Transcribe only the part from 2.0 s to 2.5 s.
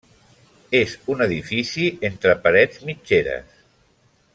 entre